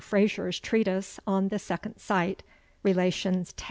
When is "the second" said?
1.49-1.99